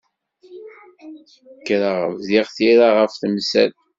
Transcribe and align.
Kkreɣ 1.61 1.97
bdiɣ 2.17 2.47
tira 2.55 2.87
ɣef 2.97 3.11
temsalt. 3.21 3.75